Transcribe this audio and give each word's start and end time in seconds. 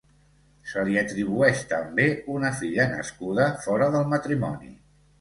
Se 0.71 0.85
li 0.87 0.97
atribueix 1.01 1.61
també 1.75 2.09
una 2.39 2.53
filla 2.65 2.91
nascuda 2.97 3.49
fora 3.67 3.95
del 3.99 4.15
matrimoni. 4.19 4.79